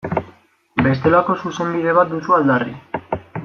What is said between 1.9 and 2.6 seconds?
bat duzu